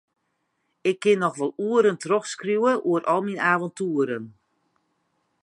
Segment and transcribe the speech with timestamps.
[0.89, 4.23] Ik kin noch wol oeren trochskriuwe oer al myn aventoeren.